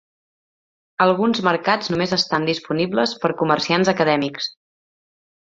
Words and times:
Alguns 1.05 1.41
mercats 1.49 1.91
només 1.95 2.15
estan 2.19 2.49
disponibles 2.51 3.15
per 3.27 3.33
comerciants 3.43 3.93
acadèmics. 3.97 4.53